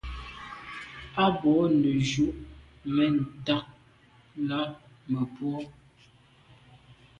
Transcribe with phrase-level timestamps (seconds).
[1.23, 2.25] A bwô neju’
[2.93, 3.65] men ntag
[4.47, 4.59] là
[5.11, 5.51] mebwô.